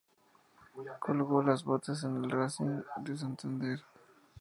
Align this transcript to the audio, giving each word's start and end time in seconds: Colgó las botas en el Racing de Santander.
Colgó 0.99 1.43
las 1.43 1.63
botas 1.63 2.03
en 2.05 2.23
el 2.23 2.31
Racing 2.31 2.81
de 3.03 3.15
Santander. 3.15 3.83